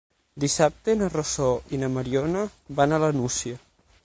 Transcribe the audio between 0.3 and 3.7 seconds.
Dissabte na Rosó i na Mariona van a la Nucia.